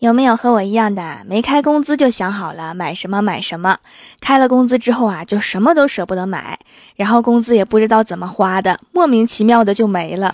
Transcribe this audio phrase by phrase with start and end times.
[0.00, 1.18] 有没有和我一样的？
[1.26, 3.78] 没开工资就想好了买什么买什么，
[4.20, 6.56] 开了工资之后啊，就什么都舍不得买，
[6.94, 10.32] 然后工资也不知道怎么花的，莫名其妙的就没了。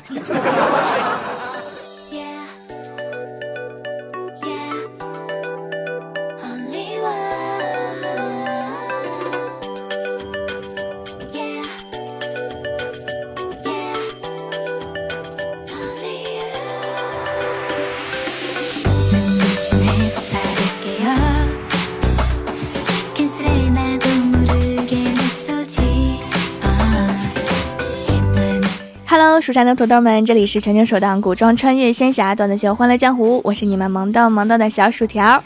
[29.45, 35.45] 蜀山的土豆们，这里是全球首档古装穿越仙侠段子秀《欢乐江湖》，我是你们萌逗萌逗的小薯条。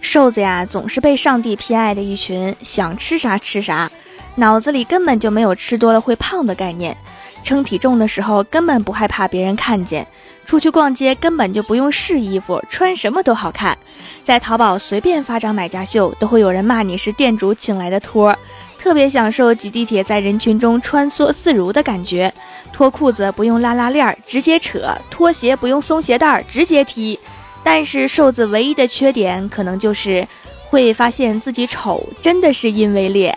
[0.00, 3.88] 瘦子呀，总是被上帝偏爱的一群，想吃啥吃啥，
[4.34, 6.96] 脑子里根本就没有吃多了会胖的概念。
[7.44, 10.04] 称体重的时候根本不害怕别人看见，
[10.44, 13.78] 出去逛街根本就不用试衣服，穿什么都好看。
[14.24, 18.38] 在淘宝随便发张买家秀，都会有人骂你是店主请来的托儿。
[18.80, 22.32] 特别享受挤地铁在人群中穿梭自如的感觉，
[22.72, 27.20] 脱裤子不用拉拉链，直接扯；脱鞋不用松鞋带，直接踢。
[27.62, 30.26] 但是瘦子唯一的缺点，可能就是
[30.70, 33.36] 会发现自己丑，真的是因为脸。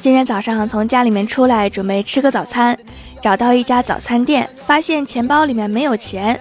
[0.00, 2.76] 今天早上从家里面出来，准备吃个早餐，
[3.22, 6.38] 找到一家早餐店，发现钱包里面没有钱。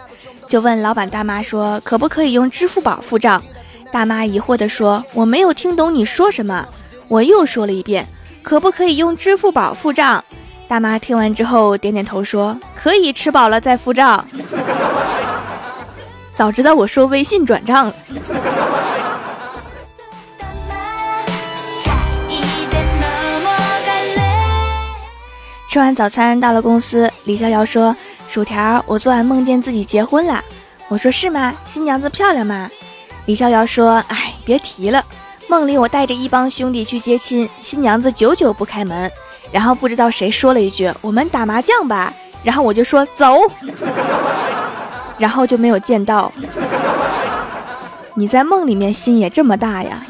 [0.47, 3.41] 就问老板大妈说：“可不可以用支付宝付账？”
[3.91, 6.67] 大妈疑惑地说：“我没有听懂你说什么。”
[7.07, 8.07] 我又说了一遍
[8.43, 10.23] ：“可不可以用支付宝付账？”
[10.67, 14.25] 大妈听完之后点点头说：“可以，吃饱了再付账。”
[16.33, 17.95] 早知道我说微信转账了。
[25.75, 27.93] 吃完早餐到了公司，李逍遥说。
[28.29, 30.41] 薯条，我昨晚梦见自己结婚了。
[30.87, 31.53] 我说是吗？
[31.65, 32.69] 新娘子漂亮吗？
[33.25, 35.03] 李逍遥说：“哎，别提了，
[35.49, 39.11] 梦里我带着一帮兄弟去接亲，新娘子久久不开门，
[39.51, 43.35] 然后不知道谁说了一句：‘我们打麻将吧。’然后我就说走，
[45.19, 46.31] 然后就没有见到。
[48.13, 50.01] 你在梦里面心也这么大呀？”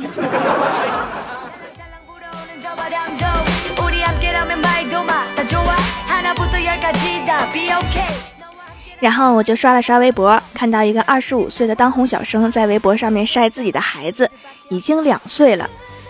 [9.00, 14.30] 然后我就刷了刷微博，看到一个二十五岁的当红小生在微博上面晒自己的孩子
[14.70, 15.70] 已经两岁了。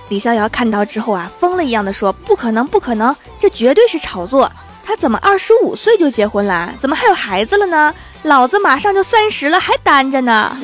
[0.09, 4.49] 李逍遥看到之后啊，疯了一样的说：“不可能，不可能，这绝对是炒作！
[4.85, 6.71] 他怎么二十五岁就结婚了？
[6.77, 7.93] 怎么还有孩子了呢？
[8.21, 10.55] 老子马上就三十了，还单着呢！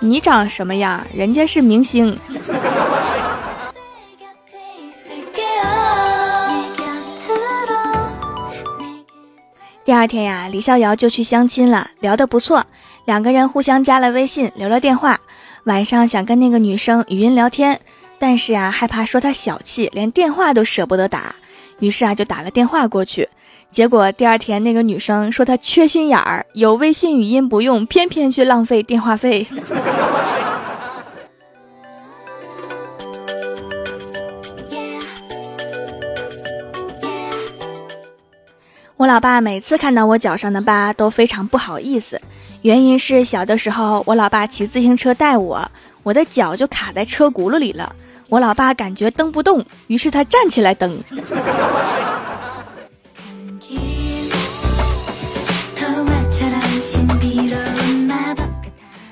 [0.00, 1.04] 你长什么样？
[1.14, 2.16] 人家是明星。”
[9.92, 12.64] 第二天呀，李逍遥就去相亲了，聊得不错，
[13.04, 15.20] 两个人互相加了微信，留了电话。
[15.64, 17.78] 晚上想跟那个女生语音聊天，
[18.18, 21.34] 但是啊，害怕说她小气，连电话都舍不得打，
[21.80, 23.28] 于是啊，就打了电话过去。
[23.70, 29.46] 结果第二天那个女生说她缺心眼儿，有微信语音不用，偏偏去浪费电话费。
[39.02, 42.22] 我老爸每次看到我脚上的疤都非常不好意思，
[42.60, 45.68] 原因是小的时候我老爸骑自行车带我，
[46.04, 47.96] 我的脚就卡在车轱辘里了。
[48.28, 50.96] 我老爸感觉蹬不动，于是他站起来蹬。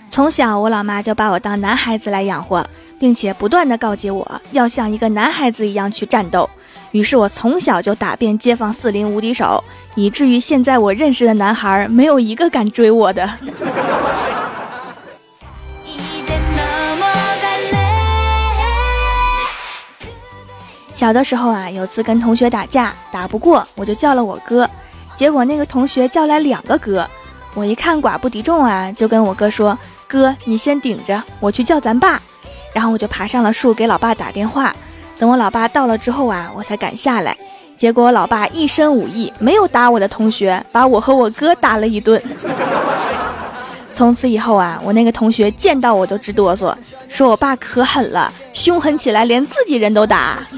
[0.08, 2.64] 从小我老妈就把我当男孩子来养活，
[3.00, 6.48] 并且不断的告诫我要像一个男孩子一样去战斗。
[6.92, 9.62] 于是我从小就打遍街坊四邻无敌手，
[9.94, 13.30] 以至于现在我认识的男孩没有一个敢追我的。
[20.92, 24.68] 小的时候啊，有次跟同学打架，打不过我就叫了我哥，
[25.16, 27.08] 结果那个同学叫来两个哥，
[27.54, 32.20] 我一看寡不敌众啊，就跟我哥说：“哥，你先顶着，我去叫咱爸。”
[32.74, 34.76] 然后我就爬上了树给老爸打电话。
[35.20, 37.36] 等我老爸到了之后啊，我才敢下来。
[37.76, 42.18] 结果我老爸一身武艺，没有打我的同学，把我和我哥打了一顿。
[43.92, 46.74] 从此以后啊，我那个同学见到我都直哆嗦，
[47.06, 50.38] 说我爸可狠了，凶狠起来连自己人都打。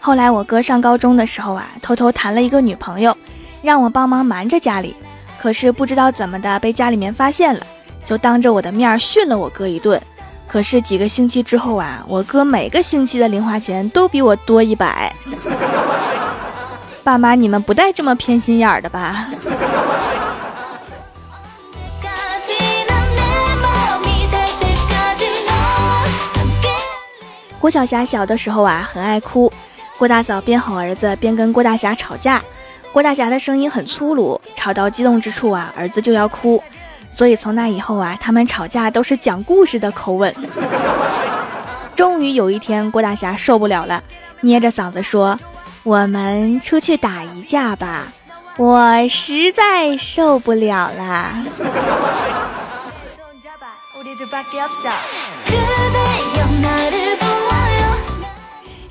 [0.00, 3.16] 后来我哥上高中的时候啊，偷偷谈了一个女朋友，
[3.62, 4.94] 让我帮忙瞒着家里。
[5.44, 7.60] 可是不知道怎么的被家里面发现了，
[8.02, 10.00] 就当着我的面训了我哥一顿。
[10.48, 15.12] 可是几个星期之后啊，我哥每个星期的零花钱都比我多一百。
[17.04, 19.26] 爸妈，你们不带这么偏心眼儿的吧？
[27.60, 29.52] 郭晓霞小的时候啊，很爱哭。
[29.98, 32.42] 郭大嫂边哄儿子边跟郭大侠吵架，
[32.94, 36.62] 郭大侠的声音很粗鲁，吵到激动之处啊，儿子就要哭。
[37.10, 40.32] 所以从那以后啊，他们吵架都是讲故事的口吻。
[41.96, 44.00] 终于有一天，郭大侠受不了了，
[44.42, 45.36] 捏着嗓子说
[45.82, 48.12] ：“我们出去打一架吧，
[48.56, 51.34] 我实在受不了了。”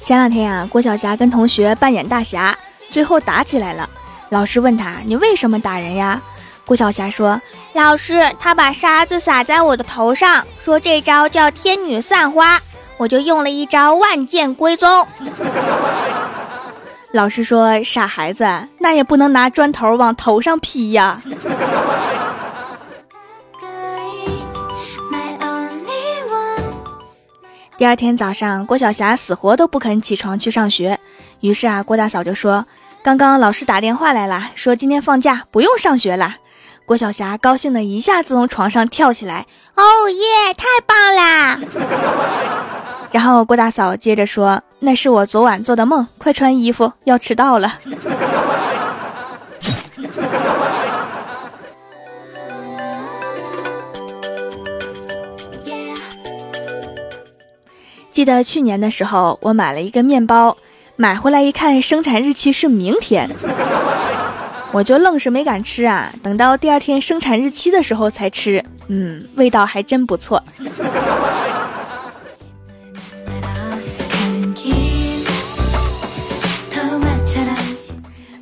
[0.03, 2.53] 前两天啊，郭晓霞跟同学扮演大侠，
[2.93, 3.89] 最后打起来了。
[4.29, 6.21] 老师问他：“你为什么打人呀？”
[6.63, 7.41] 郭晓霞说
[7.73, 12.59] ：“老师，他把沙子撒在我的头上，说这招叫天女散花，
[12.97, 15.07] 我就用了一招万剑归宗。
[17.11, 18.45] ”老师说：“傻孩子，
[18.79, 21.19] 那也不能拿砖头往头上劈呀。
[27.75, 30.99] ”第二天早上，郭晓霞死活都不肯起床去上学，
[31.41, 32.65] 于是啊，郭大嫂就说
[33.03, 36.37] ：“刚刚老师打电话来了，说今天放假，不用上学了。”
[36.87, 39.45] 郭晓霞高兴的一下子从床上跳起来，
[39.75, 41.59] 哦耶，太棒啦！
[43.11, 47.73] 然后郭大嫂接着说：“那是我昨晚做的梦，快穿衣服，要迟到了。”
[58.11, 60.55] 记得去年的时候，我买了一个面包，
[60.95, 63.27] 买回来一看，生产日期是明天。
[64.71, 70.43] 我就愣是没敢吃啊，等到第二天生产日期的时候才吃，嗯，味道还真不错。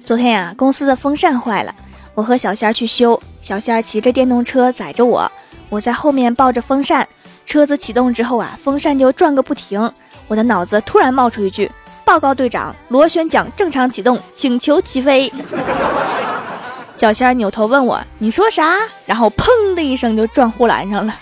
[0.04, 1.74] 昨天呀，公司的风扇坏了，
[2.14, 5.32] 我和小仙儿去修，小仙儿骑着电动车载着我，
[5.70, 7.08] 我在后面抱着风扇，
[7.46, 9.90] 车子启动之后啊，风扇就转个不停，
[10.28, 11.72] 我的脑子突然冒出一句。
[12.04, 15.32] 报告队长，螺旋桨正常启动，请求起飞。
[16.96, 18.78] 小仙儿扭头问我：“你说啥？”
[19.08, 21.14] 然后砰的一声就撞护栏上了，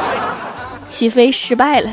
[0.88, 1.90] 起飞失败了。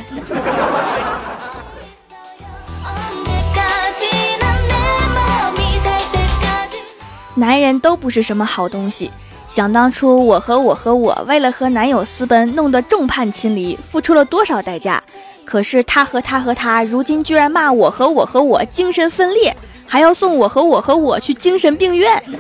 [7.36, 9.12] 男人都不是什么好东西。
[9.48, 15.04] 想当初，我和我和我为了和男友私奔，弄得众叛亲离，付出了多少代价？
[15.44, 19.56] 可是他和他和他，如今居然骂我和我和我精神分裂，
[19.86, 22.22] 还要送我和我和我去精神病院。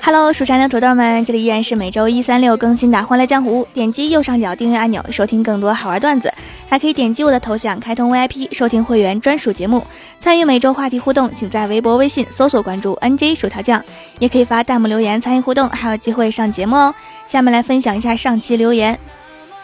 [0.00, 3.64] Hello，蜀山的土豆们，这里依然是每周一、三、六更新的《欢乐江湖》。
[3.74, 6.32] 点击右上角订阅按钮，收听更多好玩段子，
[6.68, 9.84] 还可以点击我的头像开通 VIP，收听会员专属节目，
[10.18, 11.30] 参与每周话题互动。
[11.34, 13.84] 请在微博、微信搜索关注 NJ 薯条酱，
[14.18, 16.94] 也可以发弹幕留言参与互动，还有机会上节目哦。
[17.26, 18.98] 下面来分享一下上期留言。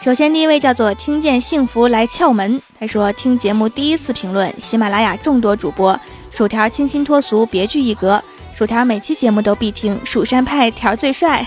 [0.01, 5.99] 首先，第一位叫做听见幸福来敲门，他说听节目第一次评论，喜马拉雅众多主播，
[6.29, 8.21] 薯条清新脱俗，别具一格。
[8.57, 11.45] 薯条每期节目都必听，蜀山派条最帅，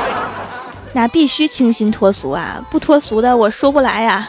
[0.92, 2.62] 那必须清新脱俗啊！
[2.70, 4.28] 不脱俗的我说不来呀。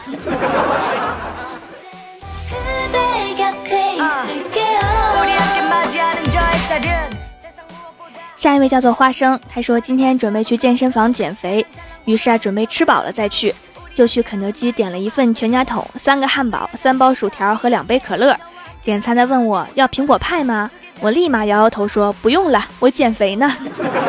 [8.34, 11.66] 下一位叫做花生，他说今天准备去健身房减肥，
[12.06, 13.54] 于是啊准备吃饱了再去，
[13.92, 18.34] 就去肯德基点了一份全家桶，三个汉堡，三包薯条和两杯可乐。
[18.82, 20.70] 点餐的问我要苹果派吗？
[21.02, 23.50] 我立马摇摇头说：“不用了，我减肥呢。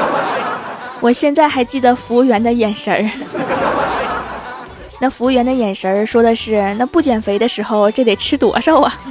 [1.00, 3.10] ”我现在还记得服务员的眼神儿，
[5.00, 8.94] 那服务员的眼神儿说的是：“那不减肥的时候，这得吃多少啊？”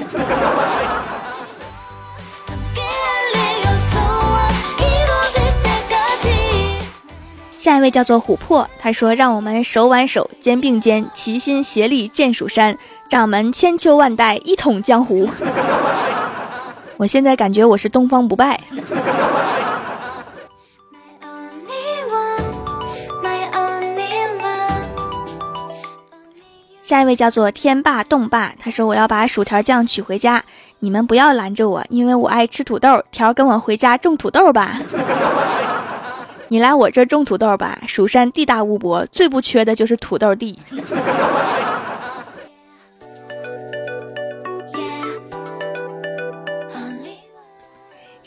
[7.59, 15.29] 下一位叫做琥珀，他说：“让我们手挽手，肩并肩，齐心协力建蜀山，掌门千秋万代，一统江湖。”
[17.01, 18.61] 我现在感觉我是东方不败。
[26.83, 30.45] 下一位叫做天霸洞霸，他说我要把薯条酱取回家，
[30.81, 33.03] 你们不要拦着我，因为我爱吃土豆。
[33.11, 34.79] 条跟我回家种土豆吧，
[36.49, 37.79] 你来我这种土豆吧。
[37.87, 40.59] 蜀山地大物博，最不缺的就是土豆地。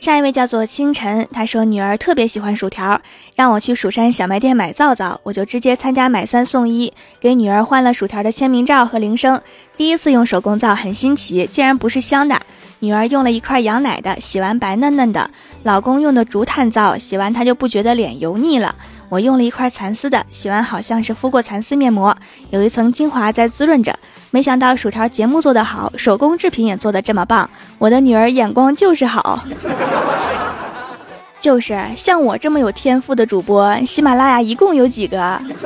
[0.03, 3.00] 下一位叫做清晨，他说女儿特别喜欢薯条，
[3.36, 6.91] 让我去蜀山小卖店买皂皂，我就直接参加买三送一，
[7.22, 9.41] 给女儿换了薯条的签名照和铃声。
[9.77, 12.38] 第一次用手工皂很新奇，竟然不是香的。
[12.79, 15.29] 女儿用了一块羊奶的，洗完白嫩嫩的；
[15.63, 18.75] 老公用的竹炭皂，洗完他就不觉得脸油腻了。
[19.13, 22.17] 我用了一块蚕丝的，洗完好像是敷过蚕丝面膜，
[22.50, 23.96] 有一层精华在滋润着。
[24.32, 29.43] 没想到薯条节目做得好，手工制品也做得这么棒，我的女儿眼光就是好。
[31.39, 35.39] 就是像我这么有天赋的主播，喜马拉雅一共有几个？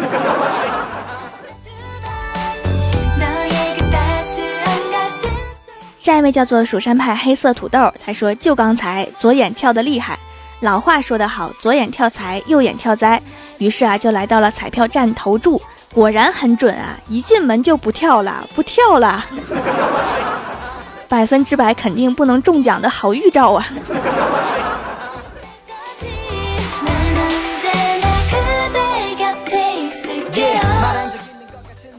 [5.98, 10.20] 下一位叫做蜀山派黑色土豆，他说就刚才左眼跳得厉害。
[10.62, 13.22] 老话说得好，左眼跳财，右眼跳灾。
[13.60, 15.62] 于是啊，就来到了彩票站投注。
[15.94, 16.98] 果然很准啊！
[17.08, 19.24] 一进门就不跳了， 不跳了，
[21.08, 23.66] 百分之百肯定不能中奖的好预兆啊！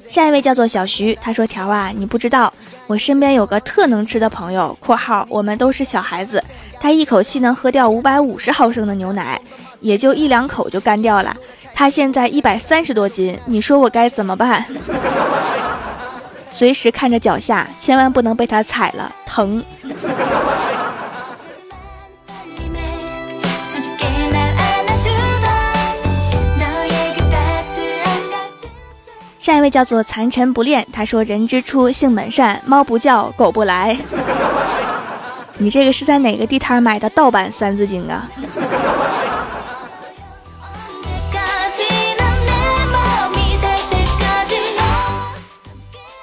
[0.08, 2.52] 下一位叫做小徐，他说：“条啊，你不知道，
[2.86, 6.42] 我身边有个特能吃的朋友（括号我们都是小孩子），
[6.80, 9.40] 他一口气能喝掉五百五十毫升的牛奶，
[9.80, 11.37] 也就一两口就干掉了。”
[11.75, 14.64] 他现在一百三十多斤，你说我该怎么办？
[16.50, 19.64] 随时看着脚下，千万不能被他踩了，疼。
[29.38, 33.97] 下一位叫做残尘不恋，他说：“人之初，性本善，猫不叫，狗不来。”
[35.58, 38.28] 你这个是在哪个地摊买的盗版《三字经》啊？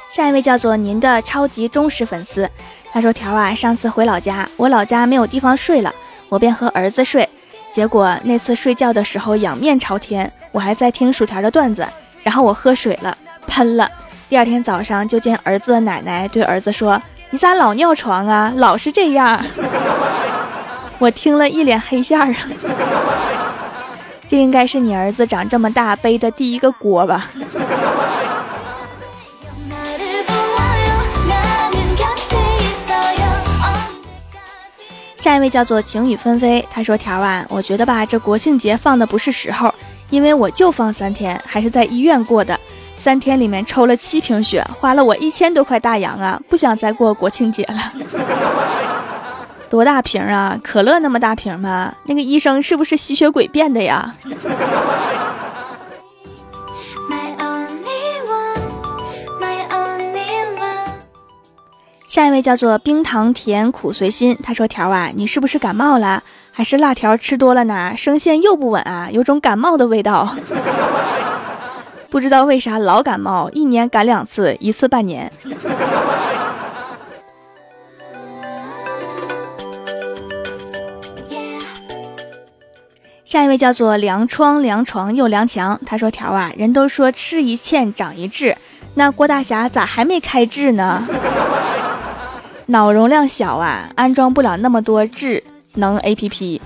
[0.10, 2.50] 下一位叫做您的超级忠实粉丝，
[2.94, 5.94] 他说：“条啊，上次回老家，我老家没有地方睡了，
[6.30, 7.28] 我便和儿子睡。
[7.70, 11.86] 结果那次睡觉的时候仰面朝天，我还在听薯条的段子，
[12.24, 13.92] 然后我喝水了，喷了。
[14.30, 17.02] 第二天早上就见儿子的奶奶对儿子说
[17.32, 18.54] ：‘你咋老尿床啊？
[18.56, 19.44] 老是这样。
[21.00, 22.38] ’我听了一脸黑线儿啊，
[24.28, 27.30] 这应该是你儿子长这么大背的第一个锅吧。”
[35.18, 39.74] 下一位叫做晴雨纷飞，他说：“条啊，我觉得吧，这国庆节放的不是时候，
[40.12, 42.60] 因为我就放三天，还是在医院过的，
[43.06, 47.94] 三天里面抽了七瓶血，花了我一千多块大洋啊，不想再过国庆节了。
[49.70, 50.60] 多大瓶啊？
[50.64, 51.94] 可乐那么大瓶吗？
[52.06, 54.12] 那个医生是不是吸血鬼变的呀？
[62.10, 66.24] ”下一位叫做冰糖甜苦随心，他说：“条啊，你是不是感冒了？
[66.52, 67.94] 还是辣条吃多了呢？
[67.96, 70.36] 声线又不稳啊，有种感冒的味道。
[72.16, 75.30] 不知道为啥老感冒，一年感两次，一次半年。”
[83.26, 88.56] 下一位叫做凉窗凉床又凉墙，他说：“条啊，人都说吃一堑长一智，
[88.94, 91.06] 那郭大侠咋还没开智呢？”
[92.68, 95.44] 脑容量小啊，安装不了那么多智
[95.74, 96.62] 能 A P P。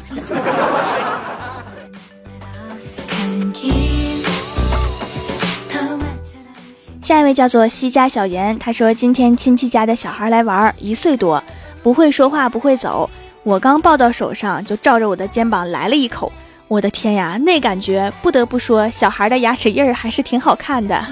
[7.09, 11.43] 下一位叫做西家小严，他说今天亲戚家的小孩来玩，一岁多，
[11.81, 13.09] 不会说话，不会走。
[13.41, 16.31] 我刚抱到手上，就照着我的肩膀来了一口。
[16.67, 21.03] 我的天呀，那感觉不得不说，小孩的牙齿印儿还是挺好看的。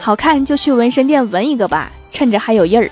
[0.00, 1.92] 好看就去纹身店纹一个吧。
[2.10, 2.90] 趁着还有印儿。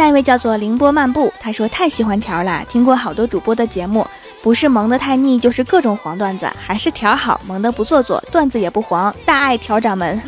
[0.00, 4.06] 下一位叫做凌波漫步，他说太喜欢条了，听过好多主播的节目，
[4.42, 10.18] 不是萌的太腻，就是各种黄段子，还是条好，萌的不做作，段子也不黄，大爱条掌门，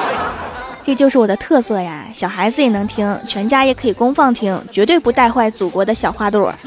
[0.84, 6.52] 这就是我的特色呀，小孩子也能听，全家也可以公放听，绝对不带坏祖国的小花朵。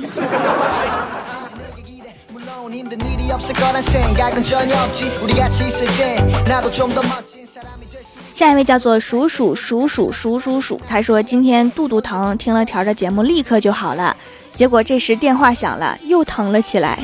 [8.34, 14.18] 下一位叫做鼠鼠鼠鼠鼠鼠鼠，他说今天肚肚疼，听了条的节目立刻就好了。
[14.56, 17.00] 结果这时电话响了，又疼了起来，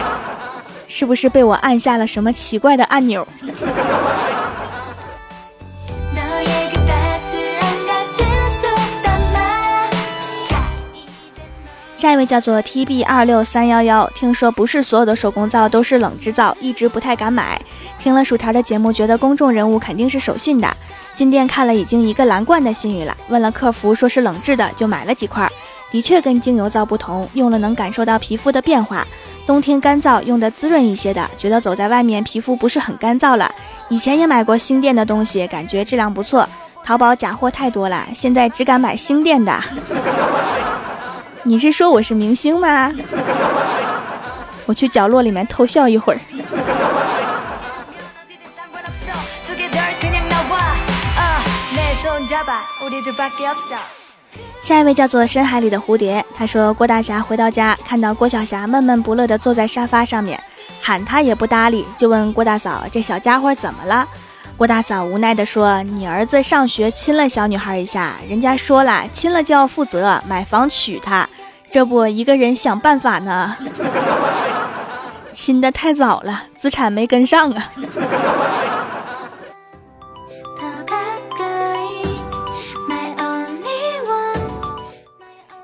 [0.86, 3.26] 是不是被我按下了什么奇怪的按钮？
[11.96, 17.60] 下一位叫做 T B 二六三幺幺，听说不是所有的手工皂都是冷制皂，一直不太敢买。
[17.98, 20.68] 听了薯条的节目，觉得公众人物肯定是守信的。
[21.14, 25.50] 进店看了已经一个蓝罐的信誉了，问了客服说是冷制的，就买了几块。
[25.92, 29.06] 的确跟精油皂不同，用了能感受到皮肤的变化。
[29.46, 33.48] 冬天干燥，用的滋润一些的，觉得走在外面皮肤不是很干燥了。
[33.88, 36.48] 以前也买过新店的东西，感觉质量不错。
[36.82, 39.62] 淘宝假货太多了，现在只敢买新店的。
[41.46, 42.90] 你是说我是明星吗？
[44.64, 46.20] 我去角落里面偷笑一会儿。
[54.62, 60.42] 下一位叫做深海里的蝴蝶，他说郭大侠回到家，看到郭小霞闷闷不乐地坐在沙发上面，
[60.80, 64.08] 喊他也不搭理，就问郭大嫂这小家伙怎么了？
[64.56, 71.28] 郭大嫂无奈地说：“你儿子上学亲了小女孩一下，人家说了，亲了就要负责，买房娶她。
[71.72, 73.56] 这不一个人想办法呢。
[75.32, 77.70] 亲的太早了，资产没跟上啊。”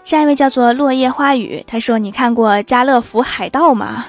[0.02, 4.06] 下一位叫做落叶花语，他说：“你看过家乐福海盗吗？”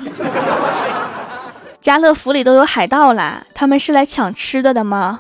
[1.82, 5.20] 家乐福里都有海盗啦，他们是来抢吃的的吗？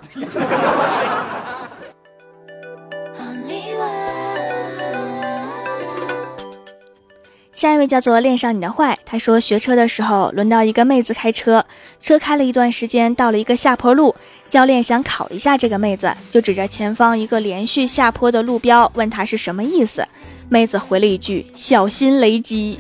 [7.54, 11.66] 下一位叫做恋上你的坏，他说学车的时候轮到一个妹子开车，
[12.00, 14.16] 车开了一段时间，到了一个下坡路，
[14.50, 20.08] 教练想考一下这个妹子，就指着前方一个连续下坡的路标，问他是什么意思。
[20.50, 22.80] 妹子回了一句：“小心雷击。”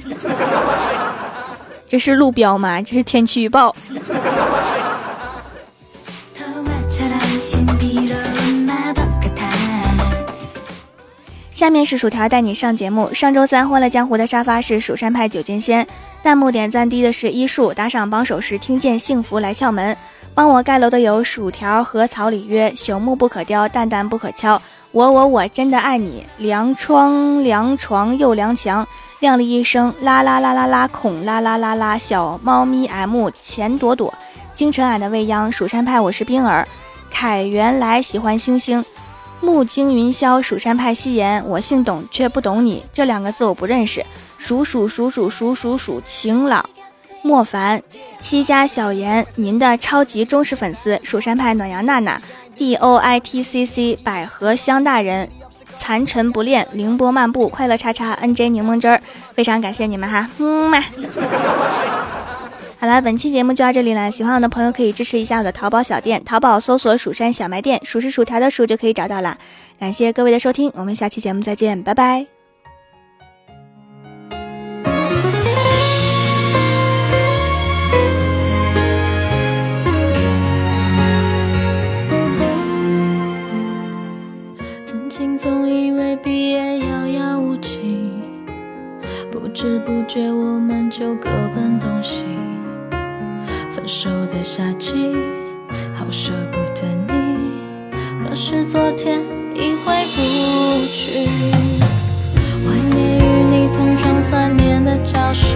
[1.91, 2.81] 这是路标吗？
[2.81, 3.75] 这是天气预报。
[11.53, 13.13] 下面是薯条带你上节目。
[13.13, 15.85] 上周三欢乐江湖的沙发是蜀山派九剑仙，
[16.23, 19.97] 弹幕点赞低的是医术，打赏榜首是听见幸福来敲门，
[20.33, 24.59] 帮我盖楼的有薯条和草里约，朽木不可雕，蛋蛋不可敲。
[24.91, 28.87] 我我我真的爱你，凉窗凉床又凉墙，
[29.19, 34.13] 亮丽一声啦啦啦啦啦，孔啦啦啦啦，小猫咪 M 钱朵朵，
[34.53, 36.67] 京城俺的未央，蜀山派我是冰儿，
[37.09, 38.83] 凯原来喜欢星星，
[39.41, 44.05] 木惊云霄，蜀山派夕颜，我姓董却不懂你这两个字我不认识，
[44.37, 46.65] 数数数数数数数晴朗。
[47.23, 47.81] 莫凡，
[48.19, 52.21] 西家小严，您的超级忠实粉丝，蜀山派暖阳娜娜
[52.57, 55.29] ，D O I T C C，百合香大人，
[55.77, 59.01] 残尘不恋，凌波漫步，快乐叉叉，N J 柠檬汁儿，
[59.35, 60.83] 非常感谢你们哈，么么。
[62.79, 69.37] 好了，本期节目就到这里了，喜欢我的朋友可以支持一下我的淘宝小店，淘宝搜索蜀山小卖店，数是薯条的数就可以找到了。
[69.79, 72.40] 感谢各位的收听，我们下期节目再见，拜拜。
[89.61, 92.25] 不知不觉，我们就各奔东西。
[93.69, 95.15] 分手的夏季，
[95.93, 97.51] 好舍不得你，
[98.25, 99.19] 可是昨天
[99.53, 101.27] 已回不去。
[102.65, 105.55] 怀念与你同窗三年的教室，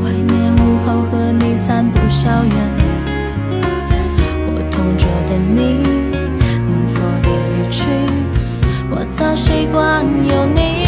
[0.00, 2.54] 怀念午后和你散步校园。
[4.46, 5.82] 我同桌的你，
[6.70, 7.88] 能否别离去？
[8.90, 10.83] 我早习惯有你。